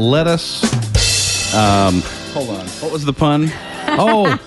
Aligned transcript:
let 0.00 0.26
us. 0.26 1.54
Um, 1.54 2.00
hold 2.32 2.50
on. 2.50 2.66
What 2.66 2.90
was 2.92 3.04
the 3.04 3.12
pun? 3.12 3.50
Oh, 3.92 4.38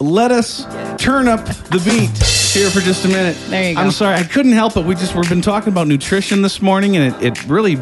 l- 0.00 0.06
let 0.06 0.30
us 0.32 0.64
turn 1.02 1.28
up 1.28 1.46
the 1.46 1.80
beat 1.82 2.10
here 2.52 2.68
for 2.68 2.80
just 2.80 3.06
a 3.06 3.08
minute. 3.08 3.34
There 3.48 3.70
you 3.70 3.74
go. 3.74 3.80
I'm 3.80 3.90
sorry, 3.90 4.16
I 4.16 4.22
couldn't 4.24 4.52
help 4.52 4.76
it. 4.76 4.84
We 4.84 4.94
just 4.94 5.14
we've 5.14 5.28
been 5.30 5.40
talking 5.40 5.72
about 5.72 5.86
nutrition 5.86 6.42
this 6.42 6.60
morning, 6.60 6.94
and 6.94 7.14
it, 7.14 7.22
it 7.22 7.46
really 7.46 7.76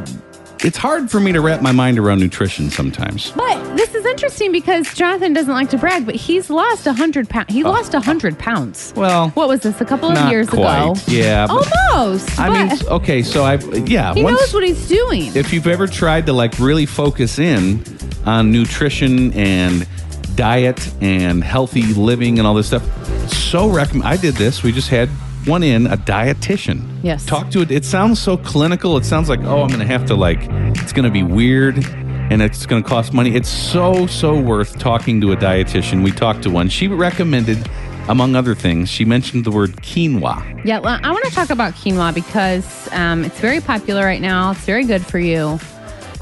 it's 0.65 0.77
hard 0.79 1.11
for 1.11 1.21
me 1.21 1.33
to 1.33 1.41
wrap 1.41 1.61
my 1.63 1.73
mind 1.73 1.99
around 1.99 2.21
nutrition 2.21 2.71
sometimes. 2.71 3.31
But 3.33 3.77
this 3.77 3.95
is 3.95 4.05
interesting 4.07 4.51
because 4.51 4.93
Jonathan 4.95 5.33
doesn't 5.33 5.53
like 5.53 5.69
to 5.71 5.79
brag, 5.79 6.07
but 6.07 6.15
he's 6.15 6.49
lost 6.51 6.87
100 6.87 7.29
pounds. 7.29 7.53
He 7.53 7.63
lost 7.63 7.93
100 7.93 8.39
pounds. 8.39 8.93
Oh. 8.97 9.01
Well, 9.01 9.29
What 9.31 9.49
was 9.49 9.61
this, 9.61 9.81
a 9.81 9.85
couple 9.85 10.09
of 10.09 10.15
not 10.15 10.31
years 10.31 10.49
quite. 10.49 10.83
ago? 10.91 10.95
Yeah, 11.07 11.47
but- 11.47 11.71
Almost. 11.93 12.39
I 12.41 12.49
mean, 12.69 12.79
okay, 12.89 13.23
so 13.23 13.45
I 13.45 13.55
yeah. 13.87 14.15
he 14.15 14.23
once- 14.25 14.41
knows 14.41 14.55
what 14.55 14.65
he's 14.65 14.89
doing. 14.89 15.31
if 15.37 15.53
you've 15.53 15.67
ever 15.67 15.87
tried 15.87 16.27
to 16.27 16.33
like 16.33 16.59
really 16.59 16.87
focus 16.87 17.39
in 17.39 17.85
on 18.25 18.51
nutrition 18.51 19.33
and 19.35 19.87
diet 20.35 20.91
and 21.03 21.45
healthy 21.45 21.83
living 21.95 22.39
and 22.39 22.47
all 22.49 22.55
this 22.55 22.67
stuff, 22.69 22.83
so 23.29 23.69
recommend. 23.69 24.09
I 24.09 24.17
did 24.17 24.35
this. 24.35 24.63
We 24.63 24.73
just 24.73 24.89
had 24.89 25.09
one 25.47 25.63
in 25.63 25.87
a 25.87 25.97
dietitian. 25.97 27.01
Yes. 27.03 27.25
Talk 27.27 27.51
to 27.51 27.61
it. 27.61 27.71
It 27.71 27.85
sounds 27.85 28.21
so 28.21 28.37
clinical. 28.37 28.97
It 28.97 29.05
sounds 29.05 29.29
like 29.29 29.41
oh, 29.41 29.63
I'm 29.63 29.69
going 29.69 29.81
to 29.81 29.87
have 29.87 30.07
to 30.07 30.15
like. 30.15 30.41
It's 30.79 30.93
going 30.93 31.05
to 31.05 31.11
be 31.11 31.23
weird. 31.23 31.85
And 32.31 32.41
it's 32.41 32.65
going 32.65 32.83
to 32.83 32.89
cost 32.89 33.13
money. 33.13 33.35
It's 33.37 33.51
so, 33.51 34.07
so 34.07 34.41
worth 34.41 34.79
talking 34.79 35.21
to 35.21 35.33
a 35.33 35.37
dietitian. 35.37 36.03
We 36.03 36.11
talked 36.11 36.45
to 36.45 36.51
one. 36.51 36.71
She 36.71 36.89
recommended, 36.89 37.69
among 38.09 38.35
other 38.35 38.55
things, 38.55 38.89
she 38.89 39.05
mentioned 39.05 39.45
the 39.45 39.51
word 39.51 39.73
quinoa. 39.83 40.65
Yeah, 40.65 40.79
well, 40.79 40.99
I 41.03 41.11
want 41.13 41.27
to 41.27 41.31
talk 41.31 41.51
about 41.51 41.75
quinoa 41.75 42.15
because 42.15 42.89
um, 42.93 43.25
it's 43.25 43.39
very 43.41 43.61
popular 43.61 44.07
right 44.07 44.23
now. 44.23 44.53
It's 44.53 44.65
very 44.65 44.85
good 44.85 45.05
for 45.05 45.19
you. 45.19 45.59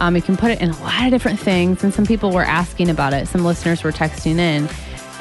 Um, 0.00 0.16
you 0.16 0.22
can 0.22 0.36
put 0.36 0.50
it 0.50 0.60
in 0.60 0.70
a 0.70 0.82
lot 0.82 1.04
of 1.04 1.12
different 1.12 1.38
things, 1.38 1.84
and 1.84 1.94
some 1.94 2.04
people 2.04 2.32
were 2.32 2.44
asking 2.44 2.90
about 2.90 3.12
it. 3.12 3.28
Some 3.28 3.44
listeners 3.44 3.84
were 3.84 3.92
texting 3.92 4.38
in, 4.38 4.68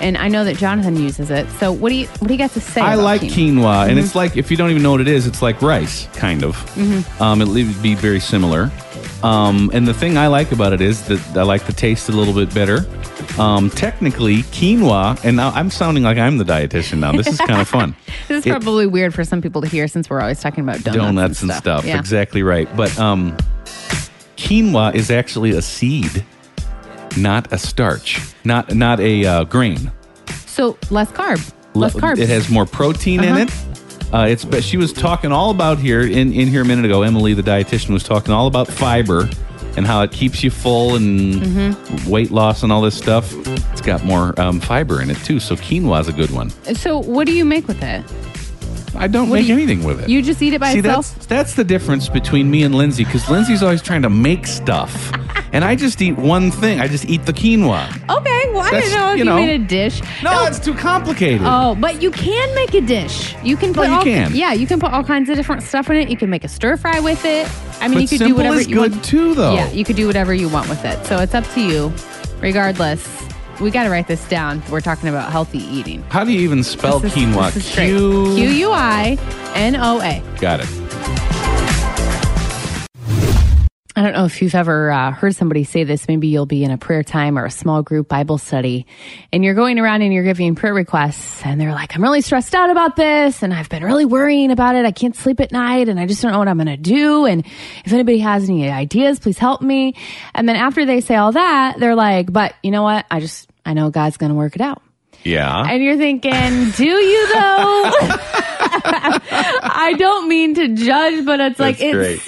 and 0.01 0.17
I 0.17 0.27
know 0.27 0.43
that 0.43 0.57
Jonathan 0.57 0.95
uses 0.97 1.29
it. 1.31 1.47
So, 1.59 1.71
what 1.71 1.89
do 1.89 1.95
you 1.95 2.07
what 2.19 2.27
do 2.27 2.33
you 2.33 2.37
got 2.37 2.51
to 2.51 2.61
say? 2.61 2.81
I 2.81 2.95
like 2.95 3.21
quinoa? 3.21 3.31
quinoa, 3.31 3.89
and 3.89 3.99
it's 3.99 4.15
like 4.15 4.37
if 4.37 4.51
you 4.51 4.57
don't 4.57 4.69
even 4.71 4.83
know 4.83 4.91
what 4.91 5.01
it 5.01 5.07
is, 5.07 5.27
it's 5.27 5.41
like 5.41 5.61
rice, 5.61 6.07
kind 6.13 6.43
of. 6.43 6.55
Mm-hmm. 6.75 7.23
Um, 7.23 7.41
it 7.41 7.47
would 7.47 7.81
be 7.81 7.95
very 7.95 8.19
similar. 8.19 8.71
Um, 9.23 9.69
and 9.71 9.87
the 9.87 9.93
thing 9.93 10.17
I 10.17 10.27
like 10.27 10.51
about 10.51 10.73
it 10.73 10.81
is 10.81 11.05
that 11.07 11.37
I 11.37 11.43
like 11.43 11.65
the 11.65 11.73
taste 11.73 12.09
a 12.09 12.11
little 12.11 12.33
bit 12.33 12.53
better. 12.53 12.85
Um, 13.39 13.69
technically, 13.69 14.37
quinoa, 14.43 15.23
and 15.23 15.37
now 15.37 15.49
I'm 15.51 15.69
sounding 15.69 16.03
like 16.03 16.17
I'm 16.17 16.37
the 16.39 16.43
dietitian 16.43 16.99
now. 16.99 17.11
This 17.11 17.27
is 17.27 17.37
kind 17.49 17.61
of 17.61 17.67
fun. 17.67 17.95
This 18.27 18.39
is 18.39 18.45
It- 18.47 18.49
probably 18.49 18.87
weird 18.87 19.13
for 19.13 19.23
some 19.23 19.41
people 19.41 19.61
to 19.61 19.67
hear 19.67 19.87
since 19.87 20.09
we're 20.09 20.21
always 20.21 20.41
talking 20.41 20.63
about 20.63 20.83
donuts, 20.83 20.97
donuts 20.97 21.41
and 21.43 21.51
stuff. 21.51 21.85
Yeah. 21.85 21.99
Exactly 21.99 22.41
right. 22.41 22.67
But 22.75 22.97
um, 22.97 23.37
quinoa 24.37 24.95
is 24.95 25.11
actually 25.11 25.51
a 25.51 25.61
seed, 25.61 26.25
not 27.17 27.51
a 27.53 27.57
starch, 27.57 28.19
not 28.43 28.73
not 28.75 28.99
a 28.99 29.25
uh, 29.25 29.43
grain. 29.45 29.91
So 30.45 30.77
less 30.89 31.11
carb, 31.11 31.53
less 31.73 31.95
Le- 31.95 32.01
carbs. 32.01 32.19
It 32.19 32.29
has 32.29 32.49
more 32.49 32.65
protein 32.65 33.23
in 33.23 33.33
Uh-huh. 33.33 33.43
it. 33.43 34.13
Uh, 34.13 34.25
it's 34.27 34.43
but 34.43 34.63
she 34.63 34.75
was 34.77 34.91
talking 34.91 35.31
all 35.31 35.51
about 35.51 35.77
here 35.79 36.01
in, 36.01 36.33
in 36.33 36.47
here 36.49 36.61
a 36.63 36.65
minute 36.65 36.83
ago. 36.85 37.01
Emily, 37.03 37.33
the 37.33 37.41
dietitian, 37.43 37.91
was 37.91 38.03
talking 38.03 38.33
all 38.33 38.47
about 38.47 38.67
fiber 38.67 39.29
and 39.77 39.87
how 39.87 40.01
it 40.03 40.11
keeps 40.11 40.43
you 40.43 40.51
full 40.51 40.95
and 40.95 41.41
Mm-hmm. 41.41 42.09
weight 42.09 42.29
loss 42.29 42.61
and 42.63 42.73
all 42.73 42.81
this 42.81 42.97
stuff. 42.97 43.31
It's 43.71 43.79
got 43.81 44.03
more 44.03 44.37
um, 44.39 44.59
fiber 44.59 45.01
in 45.01 45.09
it 45.09 45.17
too. 45.19 45.39
So 45.39 45.55
quinoa 45.55 46.01
is 46.01 46.09
a 46.09 46.13
good 46.13 46.29
one. 46.31 46.49
So, 46.75 46.97
what 46.99 47.25
do 47.25 47.31
you 47.33 47.45
make 47.45 47.67
with 47.69 47.81
it? 47.81 48.03
I 48.93 49.07
don't 49.07 49.29
What 49.29 49.37
do 49.37 49.41
make 49.43 49.47
you- 49.47 49.53
anything 49.55 49.85
with 49.85 50.01
it. 50.01 50.09
You 50.09 50.21
just 50.21 50.41
eat 50.41 50.53
it 50.53 50.59
by 50.59 50.73
See, 50.73 50.79
itself. 50.79 51.13
that's 51.15 51.25
that's 51.27 51.53
the 51.55 51.63
difference 51.63 52.09
between 52.09 52.51
me 52.51 52.63
and 52.63 52.75
Lindsay 52.75 53.05
because 53.05 53.29
Lindsay's 53.29 53.63
always 53.63 53.81
trying 53.81 54.01
to 54.01 54.09
make 54.09 54.45
stuff, 54.45 55.09
and 55.53 55.63
I 55.65 55.75
just 55.75 56.01
eat 56.01 56.17
one 56.17 56.51
thing. 56.51 56.79
I 56.79 56.87
just 56.87 57.05
eat 57.05 57.25
the 57.25 57.33
quinoa. 57.33 57.87
Okay, 58.09 58.49
well, 58.51 58.61
I 58.61 58.71
That's, 58.71 58.85
didn't 58.87 58.99
know 58.99 59.11
if 59.11 59.17
you 59.17 59.17
you, 59.19 59.23
know- 59.25 59.35
made 59.35 59.61
a 59.61 59.63
dish. 59.65 60.01
No, 60.23 60.45
it's 60.45 60.59
too 60.59 60.73
complicated. 60.73 61.41
Oh, 61.43 61.75
but 61.75 62.01
you 62.01 62.11
can 62.11 62.53
make 62.55 62.73
a 62.73 62.81
dish. 62.81 63.35
You 63.43 63.57
can 63.57 63.71
oh, 63.71 63.73
put 63.73 63.87
you 63.87 63.93
all, 63.95 64.03
can. 64.03 64.31
Yeah, 64.35 64.53
you 64.53 64.67
can 64.67 64.79
put 64.79 64.91
all 64.91 65.03
kinds 65.03 65.29
of 65.29 65.35
different 65.35 65.63
stuff 65.63 65.89
in 65.89 65.95
it. 65.97 66.09
You 66.09 66.17
can 66.17 66.29
make 66.29 66.43
a 66.43 66.47
stir 66.47 66.77
fry 66.77 66.99
with 66.99 67.23
it. 67.25 67.47
I 67.81 67.87
mean, 67.87 67.99
But 67.99 68.11
you 68.11 68.19
could 68.19 68.27
do 68.27 68.35
whatever 68.35 68.61
you 68.61 68.75
good 68.75 68.91
want. 68.91 69.05
too, 69.05 69.33
though. 69.35 69.53
Yeah, 69.53 69.71
you 69.71 69.83
could 69.83 69.95
do 69.95 70.07
whatever 70.07 70.33
you 70.33 70.47
want 70.49 70.69
with 70.69 70.83
it. 70.85 71.03
So 71.05 71.17
it's 71.19 71.33
up 71.33 71.45
to 71.53 71.61
you. 71.61 71.91
Regardless, 72.41 73.07
we 73.59 73.69
got 73.71 73.83
to 73.83 73.89
write 73.89 74.07
this 74.07 74.27
down. 74.27 74.63
We're 74.71 74.81
talking 74.81 75.09
about 75.09 75.31
healthy 75.31 75.59
eating. 75.59 76.01
How 76.09 76.23
do 76.23 76.31
you 76.31 76.39
even 76.41 76.63
spell 76.63 76.99
This 76.99 77.15
is- 77.15 77.23
quinoa? 77.23 77.51
this 77.53 77.67
is. 77.67 77.73
Q 77.75 78.37
U 78.37 78.71
I 78.71 79.17
N 79.55 79.75
O 79.75 80.01
A. 80.01 80.21
Got 80.39 80.61
it. 80.61 80.80
Know 84.21 84.25
if 84.27 84.41
you've 84.41 84.55
ever 84.55 84.91
uh, 84.91 85.11
heard 85.11 85.35
somebody 85.35 85.63
say 85.63 85.83
this. 85.83 86.07
Maybe 86.07 86.27
you'll 86.27 86.45
be 86.45 86.63
in 86.63 86.71
a 86.71 86.77
prayer 86.77 87.01
time 87.01 87.39
or 87.39 87.45
a 87.45 87.51
small 87.51 87.81
group 87.81 88.07
Bible 88.07 88.37
study, 88.37 88.85
and 89.33 89.43
you're 89.43 89.55
going 89.55 89.79
around 89.79 90.03
and 90.03 90.13
you're 90.13 90.23
giving 90.23 90.53
prayer 90.53 90.73
requests, 90.73 91.43
and 91.43 91.59
they're 91.59 91.71
like, 91.71 91.95
I'm 91.95 92.03
really 92.03 92.21
stressed 92.21 92.53
out 92.53 92.69
about 92.69 92.95
this, 92.95 93.41
and 93.41 93.53
I've 93.53 93.69
been 93.69 93.83
really 93.83 94.05
worrying 94.05 94.51
about 94.51 94.75
it. 94.75 94.85
I 94.85 94.91
can't 94.91 95.15
sleep 95.15 95.39
at 95.39 95.51
night, 95.51 95.89
and 95.89 95.99
I 95.99 96.05
just 96.05 96.21
don't 96.21 96.31
know 96.31 96.39
what 96.39 96.47
I'm 96.47 96.57
going 96.57 96.67
to 96.67 96.77
do. 96.77 97.25
And 97.25 97.45
if 97.83 97.91
anybody 97.91 98.19
has 98.19 98.47
any 98.47 98.69
ideas, 98.69 99.19
please 99.19 99.39
help 99.39 99.61
me. 99.61 99.95
And 100.35 100.47
then 100.47 100.55
after 100.55 100.85
they 100.85 101.01
say 101.01 101.15
all 101.15 101.31
that, 101.31 101.79
they're 101.79 101.95
like, 101.95 102.31
But 102.31 102.53
you 102.61 102.69
know 102.69 102.83
what? 102.83 103.05
I 103.09 103.19
just, 103.21 103.49
I 103.65 103.73
know 103.73 103.89
God's 103.89 104.17
going 104.17 104.31
to 104.31 104.37
work 104.37 104.55
it 104.55 104.61
out. 104.61 104.83
Yeah. 105.23 105.63
And 105.67 105.83
you're 105.83 105.97
thinking, 105.97 106.71
do 106.71 106.85
you 106.85 107.27
though? 107.27 107.91
I 109.63 109.95
don't 109.97 110.27
mean 110.27 110.55
to 110.55 110.69
judge, 110.69 111.25
but 111.25 111.39
it's 111.39 111.59
like, 111.59 111.79
it 111.79 111.93
great. 111.93 112.19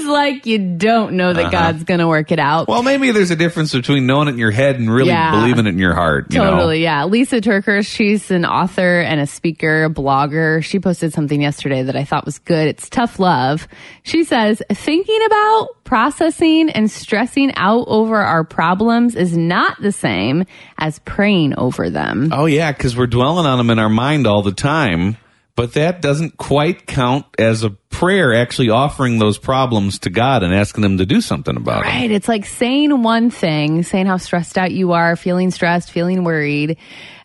Seems 0.00 0.10
like 0.10 0.46
you 0.46 0.58
don't 0.76 1.14
know 1.14 1.32
that 1.32 1.46
uh-huh. 1.46 1.50
God's 1.50 1.84
going 1.84 2.00
to 2.00 2.08
work 2.08 2.32
it 2.32 2.38
out. 2.38 2.68
well, 2.68 2.82
maybe 2.82 3.10
there's 3.10 3.30
a 3.30 3.36
difference 3.36 3.72
between 3.72 4.06
knowing 4.06 4.28
it 4.28 4.32
in 4.32 4.38
your 4.38 4.50
head 4.50 4.76
and 4.76 4.90
really 4.90 5.08
Yeah. 5.08 5.30
believing 5.32 5.66
it 5.66 5.70
in 5.70 5.78
your 5.78 5.94
heart. 5.94 6.32
You 6.32 6.38
know? 6.38 6.52
Totally, 6.52 6.82
yeah. 6.82 7.02
Lysa 7.02 7.40
TerKeurst, 7.42 7.86
she's 7.86 8.30
an 8.30 8.46
author 8.46 9.00
and 9.00 9.20
a 9.20 9.26
speaker, 9.26 9.84
a 9.84 9.90
blogger. 9.90 10.64
She 10.64 10.80
posted 10.80 11.12
something 11.12 11.42
yesterday 11.42 11.82
that 11.82 11.96
I 11.96 12.04
thought 12.04 12.24
was 12.24 12.38
good. 12.38 12.68
It's 12.68 12.88
tough 12.88 13.18
love. 13.18 13.68
She 14.02 14.24
says, 14.24 14.62
thinking 14.72 15.20
about, 15.26 15.68
processing, 15.84 16.70
and 16.70 16.90
stressing 16.90 17.52
out 17.56 17.84
over 17.88 18.16
our 18.16 18.44
problems 18.44 19.16
is 19.16 19.36
not 19.36 19.80
the 19.82 19.92
same 19.92 20.44
as 20.78 20.98
praying 21.00 21.54
over 21.58 21.90
them. 21.90 22.30
Oh 22.32 22.46
yeah, 22.46 22.72
because 22.72 22.96
we're 22.96 23.06
dwelling 23.06 23.44
on 23.44 23.58
them 23.58 23.68
in 23.70 23.78
our 23.78 23.90
mind 23.90 24.26
all 24.26 24.42
the 24.42 24.52
time. 24.52 25.18
But 25.56 25.74
that 25.74 26.00
doesn't 26.00 26.38
quite 26.38 26.86
count 26.86 27.26
as 27.38 27.64
a 27.64 27.70
prayer, 28.00 28.32
actually 28.32 28.70
offering 28.70 29.18
those 29.18 29.36
problems 29.36 29.98
to 29.98 30.08
God 30.08 30.42
and 30.42 30.54
asking 30.54 30.82
Him 30.82 30.96
to 30.96 31.04
do 31.04 31.20
something 31.20 31.54
about 31.54 31.84
it. 31.84 31.88
Right. 31.88 32.10
It's 32.10 32.28
like 32.28 32.46
saying 32.46 33.02
one 33.02 33.28
thing, 33.28 33.82
saying 33.82 34.06
how 34.06 34.16
stressed 34.16 34.56
out 34.56 34.72
you 34.72 34.92
are, 34.92 35.16
feeling 35.16 35.50
stressed, 35.50 35.90
feeling 35.90 36.24
worried, 36.24 36.78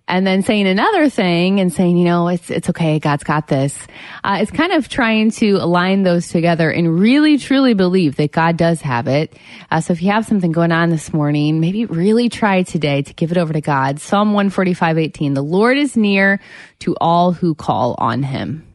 and 0.09 0.27
then 0.27 0.43
saying 0.43 0.67
another 0.67 1.09
thing 1.09 1.61
and 1.61 1.71
saying, 1.71 1.95
you 1.95 2.03
know, 2.03 2.27
it's, 2.27 2.51
it's 2.51 2.69
okay. 2.71 2.99
God's 2.99 3.23
got 3.23 3.47
this. 3.47 3.87
Uh, 4.21 4.39
it's 4.41 4.51
kind 4.51 4.73
of 4.73 4.89
trying 4.89 5.31
to 5.31 5.51
align 5.53 6.03
those 6.03 6.27
together 6.27 6.69
and 6.69 6.99
really 6.99 7.37
truly 7.37 7.73
believe 7.73 8.17
that 8.17 8.33
God 8.33 8.57
does 8.57 8.81
have 8.81 9.07
it. 9.07 9.33
Uh, 9.71 9.79
so 9.79 9.93
if 9.93 10.01
you 10.03 10.11
have 10.11 10.25
something 10.25 10.51
going 10.51 10.73
on 10.73 10.89
this 10.89 11.13
morning, 11.13 11.61
maybe 11.61 11.85
really 11.85 12.27
try 12.27 12.63
today 12.63 13.01
to 13.01 13.13
give 13.13 13.31
it 13.31 13.37
over 13.37 13.53
to 13.53 13.61
God. 13.61 14.01
Psalm 14.01 14.33
145, 14.33 14.97
18. 14.97 15.35
The 15.35 15.41
Lord 15.41 15.77
is 15.77 15.95
near 15.95 16.41
to 16.79 16.97
all 16.99 17.31
who 17.31 17.55
call 17.55 17.95
on 17.97 18.23
him. 18.23 18.67